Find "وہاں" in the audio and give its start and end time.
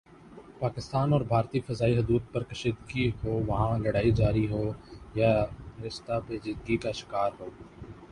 3.47-3.77